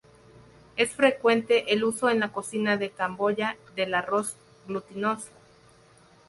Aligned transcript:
Es 0.77 0.93
frecuente 0.93 1.71
el 1.73 1.83
uso 1.83 2.09
en 2.09 2.19
la 2.21 2.31
cocina 2.33 2.75
de 2.75 2.89
Camboya 2.89 3.55
del 3.75 3.93
arroz 3.93 4.35
glutinoso. 4.65 5.29